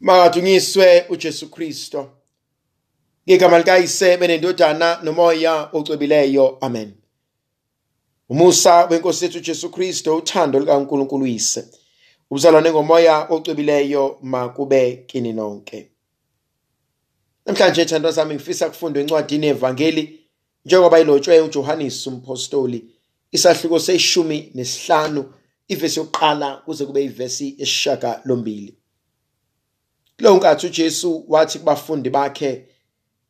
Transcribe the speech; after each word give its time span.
Makadunyiswe 0.00 1.06
uJesu 1.08 1.50
Kristo. 1.50 2.10
Ngegama 3.28 3.58
likayise 3.58 4.16
benendodana 4.16 5.00
nomoya 5.02 5.68
ocwebileyo. 5.72 6.58
Amen. 6.60 6.92
Umusa 8.28 8.86
wenkosi 8.86 9.24
yethu 9.24 9.38
uJesu 9.38 9.70
Kristo, 9.70 10.16
uthando 10.16 10.60
likaNkulunkulu 10.60 11.24
uyise. 11.24 11.64
Ubuzalwane 12.30 12.70
ngomoya 12.70 13.26
ocwebileyo 13.30 14.18
makube 14.22 14.96
kini 15.06 15.32
nonke. 15.32 15.90
Namhlanje 17.46 17.84
thandwa 17.84 18.12
zami 18.12 18.34
ngifisa 18.34 18.68
kufundwa 18.68 19.02
encwadini 19.02 19.46
evangeli 19.46 20.20
njengoba 20.64 21.00
ilotshwe 21.00 21.40
uJohannes 21.40 22.06
umpostoli 22.06 22.84
isahluko 23.32 23.78
seshumi 23.78 24.50
nesihlanu 24.54 25.32
ivesi 25.68 25.98
yokuqala 25.98 26.56
kuze 26.56 26.86
kube 26.86 27.04
ivesi 27.04 27.54
esishaka 27.58 28.20
lombili. 28.24 28.79
Kulo 30.20 30.36
nkathi 30.36 30.66
uJesu 30.66 31.24
wathi 31.28 31.58
kubafundi 31.58 32.10
bakhe 32.10 32.64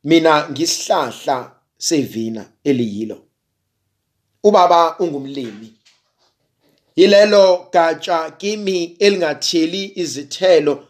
mina 0.05 0.49
ngisihlahla 0.51 1.53
sevina 1.79 2.53
eliyilo. 2.65 3.23
Ubaba 4.43 4.99
ungumlimi. 4.99 5.75
Yilelo 6.97 7.69
gatsha 7.73 8.31
kimi 8.31 8.85
elingatheli 8.99 9.93
izithelo 9.97 10.89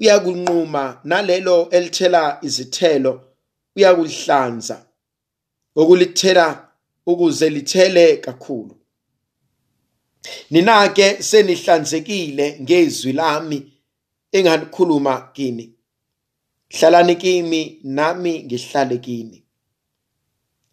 uyakunquma 0.00 1.00
nalelo 1.04 1.68
elithela 1.70 2.38
izithelo 2.42 3.12
uyakulihlanza 3.76 4.86
ngokulithela 5.76 6.68
ukuze 7.06 7.50
lithele 7.50 8.16
kakhulu. 8.16 8.76
Nina 10.50 10.88
ke 10.88 11.22
senihlanzekile 11.22 12.58
ngezwi 12.60 13.12
lami 13.12 13.77
enganikhuluma 14.32 15.30
kini. 15.32 15.74
Hlalani 16.70 17.16
kimi 17.16 17.80
nami 17.84 18.42
ngihlale 18.44 18.98
kini. 18.98 19.44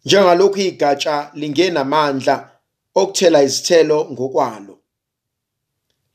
Njengalokhu 0.04 0.60
igatsha 0.60 1.30
lingenamandla 1.34 2.60
okuthela 2.94 3.42
izithelo 3.42 4.08
ngokwalo. 4.12 4.78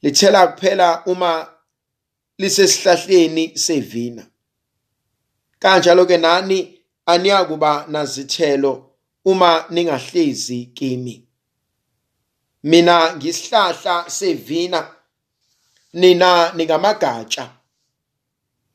Lithela 0.01 0.47
kuphela 0.47 1.05
uma 1.05 1.47
lisesihlahleni 2.37 3.57
sevina. 3.57 4.27
Kanjalo 5.59 6.05
ke 6.05 6.17
nani 6.17 6.79
aniyakuba 7.05 7.85
nazithelo 7.87 8.91
uma 9.25 9.65
ningahlezi 9.69 10.65
kimi. 10.65 11.27
Mina 12.63 13.15
ngisihlahla 13.15 14.09
sevina 14.09 14.95
nina 15.93 16.51
ningamagatsha. 16.53 17.49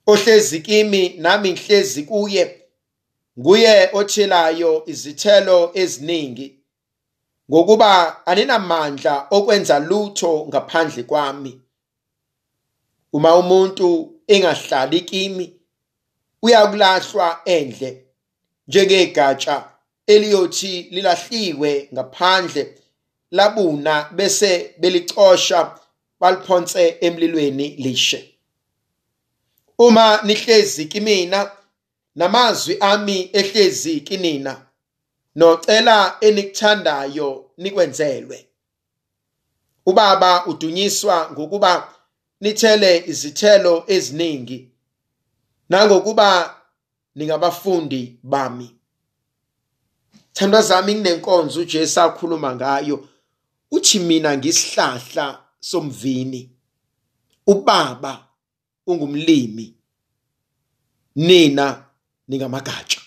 Ohlezi 0.07 0.61
kimi 0.61 1.09
nami 1.09 1.53
ngihlezi 1.53 2.03
kuye 2.03 2.61
nguye 3.39 3.91
othelayo 3.93 4.83
izithelo 4.87 5.71
eziningi 5.75 6.59
ngokuba 7.51 8.27
aninamandla 8.27 9.27
okwenza 9.31 9.79
lutho 9.79 10.47
ngaphandle 10.49 11.03
kwami. 11.03 11.61
Uma 13.13 13.35
umuntu 13.37 13.89
engahlali 14.27 15.01
kimi 15.01 15.57
uyakulahlwa 16.43 17.41
endle 17.45 18.07
njengegatsha 18.69 19.65
eliyothi 20.07 20.83
lilahliwe 20.91 21.89
ngaphandle 21.95 22.79
labuna 23.31 24.11
bese 24.13 24.75
belicosha 24.79 25.79
baliphonse 26.21 26.97
emlilweni 27.01 27.69
lishe. 27.69 28.35
Uma 29.79 30.21
nihlezi 30.23 30.85
kimina 30.85 31.51
namazwi 32.15 32.77
ami 32.81 33.31
ehlezi 33.33 34.01
kinina 34.01 34.67
nocela 35.35 36.17
enikuthandayo 36.21 37.51
nikwenzelwe. 37.57 38.47
Ubaba 39.87 40.47
udunyiswa 40.47 41.31
ngokuba 41.33 41.93
nithele 42.41 43.05
izithelo 43.07 43.85
eziningi 43.87 44.71
nangokuba 45.69 46.61
ningabafundi 47.15 48.19
bami. 48.23 48.77
Thandwa 50.33 50.63
zami 50.63 50.95
nginenkonzo 50.95 51.61
uJesu 51.61 52.01
akhuluma 52.01 52.55
ngayo 52.55 53.09
uthi 53.71 53.99
mina 53.99 54.37
ngisihlahla 54.37 55.46
somvini. 55.61 56.51
Ubaba 57.47 58.29
ungumlimi. 58.87 59.75
Nina 61.15 61.85
ningamagatsha. 62.29 63.01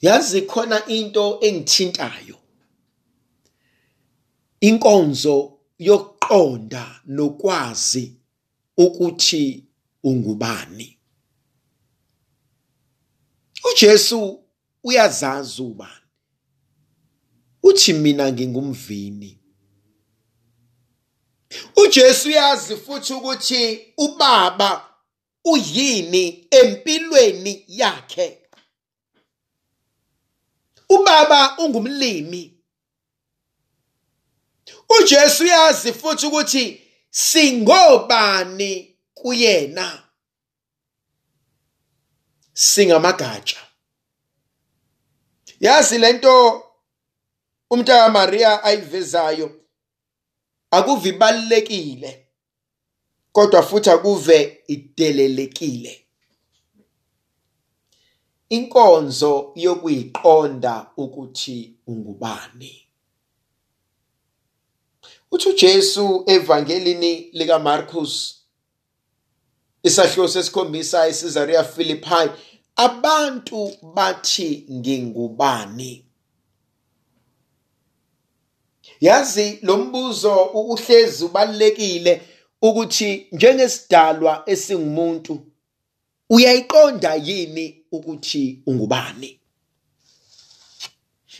Yazi 0.00 0.42
khona 0.42 0.86
into 0.86 1.38
engithintayo. 1.40 2.38
Inkonzo 4.60 5.58
yokuqonda 5.78 7.00
nokwazi 7.06 8.16
ukuthi 8.76 9.64
ungubani. 10.02 10.98
uJesu 13.72 14.44
uyazazi 14.84 15.62
ubani 15.62 16.07
uthi 17.62 17.92
mina 17.92 18.32
ngingumvini. 18.32 19.38
uJesu 21.76 22.28
uyazi 22.28 22.76
futhi 22.76 23.12
ukuthi 23.12 23.94
ubaba 23.96 24.94
uyini 25.44 26.48
empilweni 26.50 27.64
yakhe. 27.68 28.48
Ubaba 30.88 31.58
ungumlimi. 31.58 32.60
uJesu 35.00 35.44
uyazi 35.44 35.92
futhi 35.92 36.26
ukuthi 36.26 36.82
singobani 37.10 38.98
kuyena? 39.14 40.02
Singamagatsha 42.52 43.68
yazi 45.60 45.98
lento 45.98 46.67
umntaka 47.70 48.08
Maria 48.08 48.64
ayivezayo 48.64 49.60
akuve 50.70 51.08
ibalekile 51.08 52.26
kodwa 53.32 53.62
futhi 53.62 53.90
akuve 53.90 54.62
idelelekile. 54.66 56.04
Inkonzo 58.48 59.52
yokuyiqonda 59.54 60.90
ukuthi 60.96 61.76
ungubani. 61.86 62.88
Uthi 65.30 65.48
uJesu 65.48 66.24
evangelini 66.26 67.30
lika 67.32 67.58
Marcus 67.58 68.34
isahluko 69.82 70.28
sesikhombisa 70.28 71.08
eCaesarea 71.08 71.64
Philippi 71.64 72.30
abantu 72.76 73.76
bathi 73.94 74.66
ngingubani? 74.70 76.07
Yazi 79.00 79.58
lo 79.62 79.76
mbuzo 79.76 80.44
uhlezi 80.44 81.24
ubalekile 81.24 82.22
ukuthi 82.62 83.26
njengesidalwa 83.32 84.42
esingumuntu 84.46 85.46
uyayiqonda 86.30 87.14
yini 87.14 87.84
ukuthi 87.92 88.62
ungubani? 88.66 89.40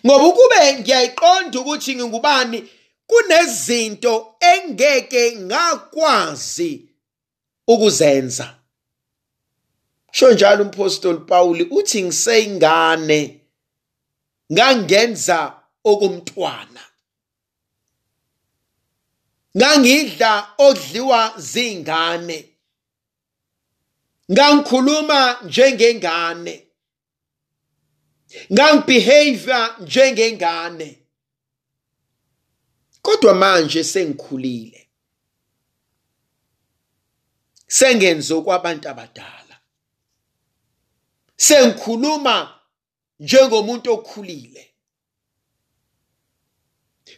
Ngoba 0.07 0.27
ukube 0.27 0.79
ngiyayiqonda 0.81 1.61
ukuthi 1.61 1.95
ngingubani 1.95 2.69
kunezinto 3.07 4.35
engeke 4.41 5.37
ngakwazi 5.37 6.89
ukuzenza. 7.67 8.55
Sho 10.13 10.33
njalo 10.33 10.65
umpostoli 10.65 11.19
Paul 11.19 11.67
uthi 11.71 12.03
ngiseyingane 12.03 13.41
ngangenza 14.53 15.53
okumntwana 15.85 16.81
ngangidla 19.59 20.55
odliwa 20.59 21.35
zingane. 21.37 22.49
Ngangikhuluma 24.33 25.41
njengengane. 25.43 26.67
Ngangibehavior 28.53 29.77
njengengane. 29.81 30.99
Kodwa 33.03 33.35
manje 33.35 33.85
sengikhulile. 33.85 34.89
Sengenze 37.67 38.35
okwabantu 38.35 38.89
abadala. 38.89 39.61
Sengikhuluma 41.37 42.61
njengomuntu 43.21 43.93
okhulile. 43.93 44.68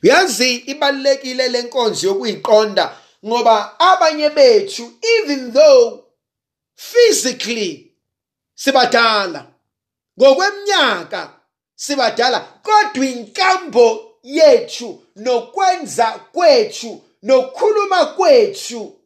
Yazi 0.03 0.55
ibalekile 0.55 1.49
lenkonzo 1.49 2.07
yokuyiqonda 2.09 2.97
ngoba 3.27 3.81
abanye 3.81 4.31
bethu 4.31 4.93
even 5.19 5.53
though 5.53 6.05
physically 6.75 7.93
sibadala 8.55 9.47
ngokweminyaka 10.21 11.33
sibadala 11.75 12.41
kodwa 12.41 13.07
inkambo 13.07 14.11
yethu 14.23 15.03
nokwenza 15.17 16.07
kwethu 16.33 17.01
nokukhuluma 17.23 18.07
kwethu 18.07 18.97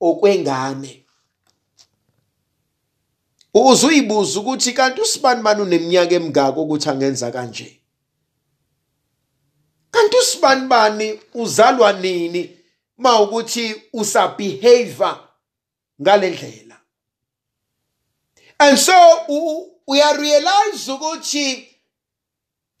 okwengane. 0.00 1.04
Uzuyibuza 3.54 4.40
ukuthi 4.40 4.72
kanti 4.72 5.00
usibani 5.00 5.42
bani 5.42 5.62
uneminyaka 5.62 6.14
emingaka 6.14 6.60
ukuthi 6.60 6.88
angenza 6.88 7.30
kanje? 7.30 7.80
Kanti 9.94 10.16
usibani 10.16 10.66
bani 10.66 11.20
uzalwa 11.34 11.92
nini 11.92 12.42
ma 12.98 13.20
ukuthi 13.20 13.82
usabehave 13.92 15.12
ngalendlela 16.02 16.76
and 18.58 18.78
so 18.78 18.92
uyarealize 19.86 20.92
ukuthi 20.92 21.68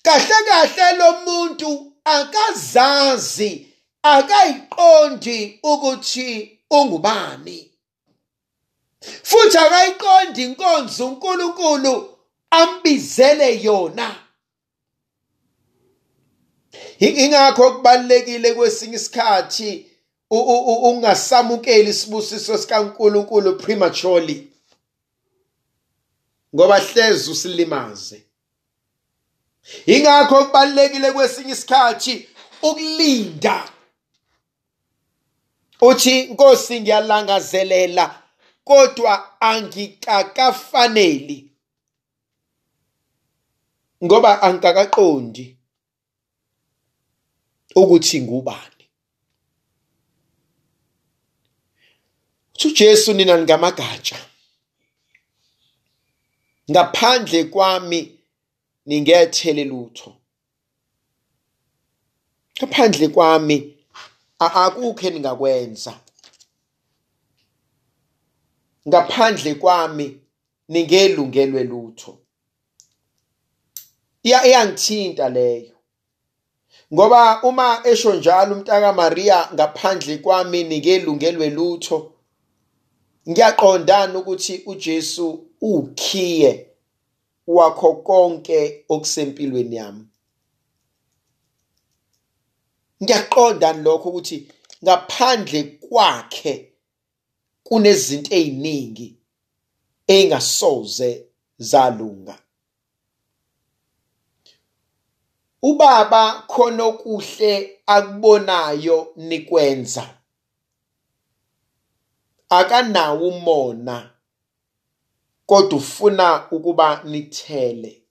kahle 0.02 0.34
kahle 0.48 0.96
lo 0.98 1.12
muntu 1.12 1.92
akazazi 2.04 3.74
akayiqondi 4.02 5.60
ukuthi 5.62 6.58
ungubani. 6.70 7.70
Futhi 9.22 9.58
akayiqondi 9.58 10.42
inkonzo 10.42 11.06
uNkulunkulu 11.06 12.18
ambizele 12.50 13.62
yona. 13.62 14.23
Ingakho 16.98 17.72
kubalekile 17.72 18.54
kwesinye 18.54 18.96
isikhathi 18.96 19.86
ungasamukeli 20.30 21.90
isibusiso 21.90 22.58
sikaNkulunkulu 22.58 23.56
prematurely. 23.56 24.48
Ngoba 26.54 26.78
hlezi 26.78 27.30
usilimaze. 27.30 28.24
Ingakho 29.86 30.44
kubalekile 30.44 31.12
kwesinye 31.12 31.52
isikhathi 31.52 32.28
ukulinda. 32.62 33.68
Uthi 35.80 36.22
Nkosi 36.22 36.80
ngiyalangazelela 36.80 38.22
kodwa 38.64 39.40
angikakafaneli. 39.40 41.50
Ngoba 44.04 44.42
angikakaqondi. 44.42 45.56
Ukuthi 47.74 48.20
ngubani? 48.20 48.74
uJesu 52.74 53.12
nina 53.12 53.38
ngamagatsha 53.38 54.16
ngaphandle 56.70 57.44
kwami 57.44 58.18
ningethele 58.86 59.64
lutho. 59.64 60.16
Ngaphandle 62.58 63.08
kwami 63.08 63.56
akukho 64.38 65.10
ningakwenza. 65.10 66.00
Ngaphandle 68.88 69.54
kwami 69.54 70.20
ningelungelwe 70.68 71.64
lutho. 71.64 72.18
Iyangithinta 74.22 75.28
leyo. 75.28 75.73
Ngoba 76.94 77.42
uma 77.42 77.80
esho 77.84 78.14
njalo 78.14 78.54
umntaka 78.54 78.92
Maria 78.92 79.48
ngaphandle 79.54 80.18
kwami 80.18 80.64
ningelungelwe 80.64 81.50
lutho 81.50 82.12
ngiyaqondana 83.28 84.18
ukuthi 84.18 84.62
uJesu 84.66 85.26
ukhiye 85.60 86.52
wakho 87.46 87.94
konke 87.94 88.84
okusempilweni 88.88 89.76
yami. 89.76 90.04
Ngiyaqonda 93.02 93.72
lokho 93.72 94.08
ukuthi 94.08 94.36
ngaphandle 94.84 95.62
kwakhe 95.84 96.54
kunezinto 97.66 98.34
eziningi 98.34 99.08
engasoze 100.06 101.10
zalunga. 101.58 102.43
Ubaba 105.64 106.44
khona 106.46 106.84
okuhle 106.84 107.80
akubonayo 107.86 109.12
nikwenza. 109.16 110.14
Akanawo 112.48 113.28
umona 113.28 114.10
kodwa 115.46 115.78
ufuna 115.78 116.50
ukuba 116.50 117.00
nithele. 117.04 118.02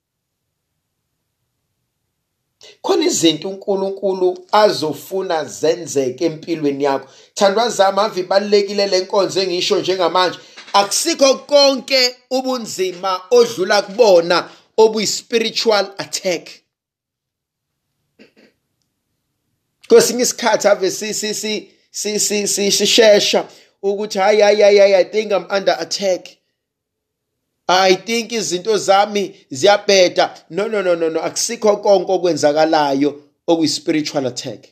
Khona 2.82 3.06
izinto 3.06 3.50
uNkulunkulu 3.50 4.46
azofuna 4.52 5.46
zenzeke 5.46 6.26
empilweni 6.26 6.84
yakho. 6.84 7.10
Thandwa 7.34 7.70
zami 7.70 8.00
ave 8.00 8.22
ibalekile 8.22 8.88
lenkonzo 8.88 9.42
engisho 9.42 9.80
njengamanje. 9.80 10.40
Akusikho 10.74 11.36
konke 11.36 12.16
ubunzima 12.30 13.22
odlula 13.32 13.82
kubona 13.82 14.50
obuyi 14.78 15.08
spiritual 15.08 15.94
attack. 15.98 16.63
Kwesinye 19.94 20.24
isikhathi 20.24 20.68
ave 20.68 20.92
sishesha 22.72 23.48
ukuthi 23.82 24.20
hayi 24.20 24.42
hayi 24.42 24.62
hayi 24.62 24.94
i 24.94 25.06
think 25.06 25.32
i'm 25.32 25.46
under 25.58 25.76
attack. 25.80 26.30
I 27.68 27.96
think 27.96 28.32
izinto 28.32 28.78
zami 28.78 29.36
ziyabheda. 29.52 30.34
No 30.50 30.68
no 30.68 30.82
no 30.82 30.96
no 30.96 31.10
no 31.10 31.22
akusikho 31.22 31.78
konke 31.78 32.12
okwenzakalayo 32.12 33.24
okuyi 33.48 33.68
spiritual 33.68 34.28
attack. 34.28 34.68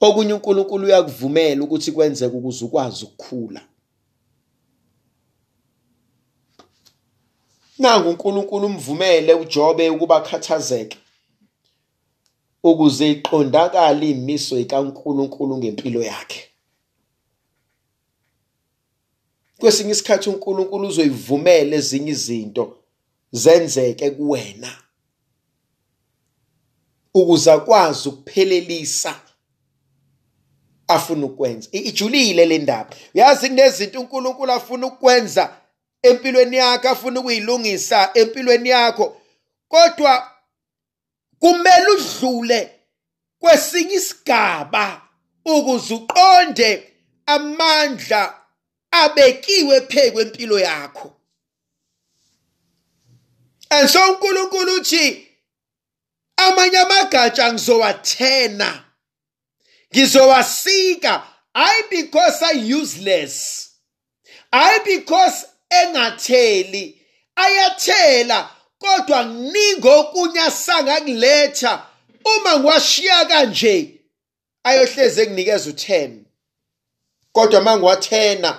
Okunye 0.00 0.32
uNkulunkulu 0.32 0.86
uyakuvumela 0.86 1.64
ukuthi 1.64 1.92
kwenzeke 1.92 2.36
ukuze 2.36 2.64
ukwazi 2.64 3.04
ukukhula. 3.04 3.60
Nangu 7.78 8.08
uNkulunkulu 8.08 8.66
umvumele 8.66 9.34
uJobe 9.34 9.90
ukuba 9.90 10.20
khathazeke 10.20 11.01
ukuze 12.62 13.10
iqondakale 13.10 14.10
imiso 14.10 14.58
ikaNkulunkulu 14.58 15.58
ngempilo 15.58 16.02
yakhe. 16.02 16.48
Kwesinye 19.58 19.90
isikhathi 19.90 20.28
uNkulunkulu 20.30 20.88
uzoyivumela 20.88 21.76
ezinye 21.76 22.10
izinto 22.10 22.78
zenzeke 23.32 24.10
kuwena 24.10 24.82
ukuze 27.14 27.52
akwazi 27.52 28.08
ukuphelelisa 28.08 29.20
afuna 30.88 31.26
ukwenza. 31.26 31.68
Ijulile 31.72 32.46
le 32.46 32.58
ndaba. 32.58 32.96
Uyazi 33.14 33.48
kunezinto 33.48 34.00
uNkulunkulu 34.00 34.52
afuna 34.52 34.86
ukwenza 34.86 35.56
empilweni 36.02 36.56
yakho 36.56 36.88
afuna 36.88 37.20
ukuyilungisa 37.20 38.10
empilweni 38.14 38.68
yakho. 38.68 39.16
Kodwa 39.68 40.31
kumele 41.42 41.86
udlule 41.96 42.60
kwesinye 43.38 43.94
isigaba 43.94 45.02
ukuze 45.44 45.94
uqonde 45.94 46.92
amandla 47.26 48.22
abekiwe 48.90 49.80
phe 49.80 50.10
kwempilo 50.10 50.58
yakho. 50.58 51.16
And 53.70 53.88
so 53.88 54.12
uNkulunkulu 54.12 54.74
uthi 54.74 55.28
amanye 56.36 56.78
amagatsha 56.78 57.52
ngizowathena 57.52 58.84
ngizowasika. 59.94 61.22
Hayi 61.54 61.82
because 61.90 62.42
i 62.42 62.74
useless. 62.74 63.68
Hayi 64.52 64.78
because 64.84 65.46
engatheli. 65.70 66.98
Ayathela. 67.36 68.50
Kodwa 68.82 69.24
kuningi 69.24 69.88
okunye 69.98 70.40
asangakuletha 70.40 71.72
uma 72.32 72.58
ngiwashiya 72.58 73.24
kanje 73.30 74.00
ayohleze 74.64 75.26
kunikeza 75.26 75.70
u10 75.70 76.10
kodwa 77.32 77.60
mangiwathena 77.60 78.50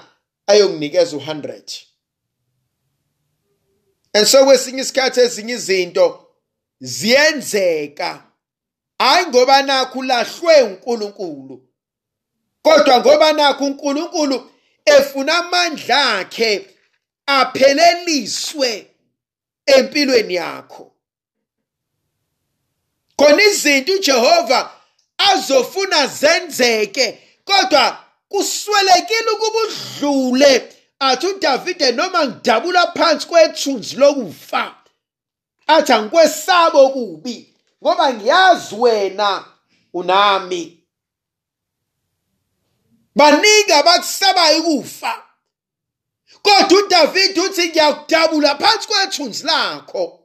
ayonginikeza 0.48 1.18
u100 1.18 1.82
and 4.14 4.28
so 4.28 4.46
kwesinye 4.46 4.82
isikhathi 4.82 5.20
ezinye 5.20 5.54
izinto 5.54 6.28
ziyenzeka. 6.80 8.24
Hayi 9.00 9.28
ngoba 9.28 9.62
nakho 9.62 10.00
ulahlwe 10.00 10.62
uNkulunkulu. 10.62 11.68
Kodwa 12.62 13.00
ngoba 13.00 13.34
nakho 13.34 13.66
uNkulunkulu 13.66 14.52
efuna 14.86 15.38
amandla 15.38 16.20
akhe 16.20 16.70
apheleliswe 17.26 18.93
empilweni 19.78 20.34
yakho. 20.34 20.92
Khona 23.16 23.44
izinto 23.44 23.94
uJehova 23.94 24.72
azofuna 25.18 26.08
zenzeke 26.08 27.22
kodwa 27.46 27.98
kuswelekile 28.30 29.30
ukuba 29.34 29.60
udlule 29.60 30.76
athi 31.00 31.28
uDavide 31.28 31.92
noma 31.92 32.26
ngidabula 32.26 32.92
phansi 32.92 33.28
kwethunzi 33.28 33.96
lokufa 33.96 34.76
athi 35.68 35.94
angikwesaba 35.94 36.80
okubi 36.80 37.56
ngoba 37.84 38.14
ngiyazi 38.14 38.76
wena 38.76 39.46
unami. 39.94 40.80
Baningi 43.16 43.72
abakusabayo 43.72 44.60
ukufa. 44.64 45.33
Kodwa 46.44 46.80
uDavid 46.80 47.38
uthi 47.38 47.68
ngiyakudabula 47.70 48.56
phansi 48.56 48.88
kwethunzi 48.88 49.44
lakho. 49.44 50.20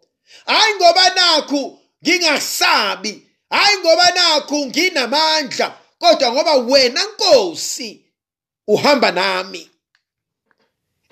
Hayi 0.47 0.75
ngoba 0.75 1.11
nakhu 1.15 1.79
ngingasabi 2.03 3.13
hayi 3.51 3.79
ngoba 3.79 4.11
nakhu 4.11 4.67
nginamandla 4.67 5.79
kodwa 5.99 6.33
ngoba 6.33 6.55
wena 6.55 7.05
Nkosi 7.05 8.05
uhamba 8.69 9.11
nami. 9.13 9.71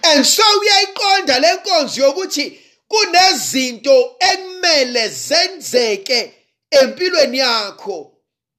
And 0.02 0.24
so 0.26 0.42
uyayiqonda 0.60 1.38
lenkonzo 1.38 2.00
yokuthi 2.00 2.60
kunezinto 2.88 4.16
ekumele 4.18 5.08
zenzeke 5.08 6.34
empilweni 6.70 7.38
yakho 7.38 8.12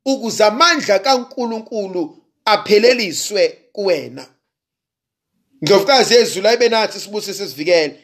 ukuze 0.06 0.44
amandla 0.44 1.00
kaNkuluNkulu 1.00 2.24
apheleliswe 2.46 3.48
kuwena. 3.72 4.25
Ndlovukazi 5.62 6.14
yezulu 6.14 6.48
ayibe 6.48 6.70
nathi 6.70 7.00
sibusise 7.00 7.48
sivikele 7.48 8.00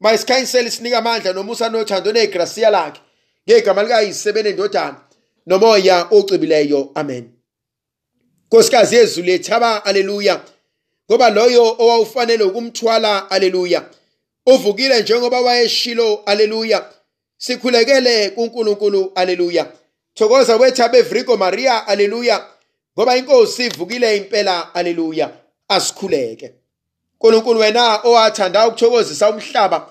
mayisikhanyisele 0.00 0.70
sinika 0.70 0.98
amandla 0.98 1.32
nomusa 1.32 1.68
nothando 1.68 2.12
negrasiya 2.12 2.70
lakhe 2.70 3.00
ngegama 3.48 3.82
likayise 3.82 4.32
benendodana 4.32 5.00
nomoya 5.46 6.06
ocibileyo 6.10 6.90
amen. 6.94 7.30
Nkosikazi 8.46 8.96
yezulu 8.96 9.30
yethaba 9.30 9.84
aleluya 9.84 10.40
ngoba 11.10 11.30
loyo 11.30 11.76
owawufanele 11.78 12.44
ukumthwala 12.44 13.30
aleluya 13.30 13.90
uvukile 14.46 15.02
njengoba 15.02 15.40
wayeshilo 15.40 16.22
aleluya 16.26 16.92
sikhulekele 17.38 18.30
kuNkulunkulu 18.30 19.12
aleluya 19.14 19.72
thokoza 20.14 20.56
wethabe 20.56 21.02
Vrigo 21.02 21.36
Maria 21.36 21.86
aleluya 21.86 22.46
ngoba 22.98 23.16
inkosi 23.16 23.66
ivukile 23.66 24.16
impela 24.16 24.74
aleluya 24.74 25.30
asikhuleke. 25.68 26.54
Nkulunkulu 27.16 27.60
wena 27.60 28.00
owathanda 28.04 28.66
ukuthokozisa 28.68 29.30
umhlaba 29.30 29.88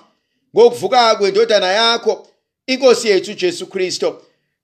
ngokuvuka 0.56 1.16
kwendodana 1.16 1.66
yakho 1.66 2.26
inkosi 2.66 3.08
yethu 3.08 3.30
ujesu 3.30 3.66
kristu 3.66 4.14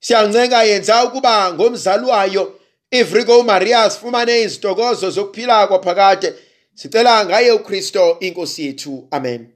siyancenga 0.00 0.62
yenza 0.62 1.04
ukuba 1.04 1.54
ngomzalwayo 1.54 2.58
ivrigo 2.90 3.38
umaria 3.40 3.90
sifumane 3.90 4.42
izitokozo 4.42 5.10
zokuphila 5.10 5.66
kwaphakade. 5.66 6.34
Sicela 6.74 7.26
ngaye 7.26 7.52
ukristu 7.52 8.16
inkosi 8.20 8.66
yethu. 8.66 9.08
Amen. 9.10 9.48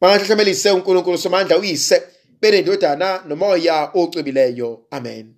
Mangahlahlamelise 0.00 0.70
unkulunkulu 0.70 1.18
somandla 1.18 1.58
uyise 1.58 2.02
benendodana 2.40 3.22
nomoya 3.28 3.90
ocwebileyo. 3.94 4.80
Amen. 4.90 5.37